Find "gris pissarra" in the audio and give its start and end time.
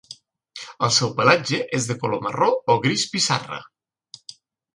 2.87-3.61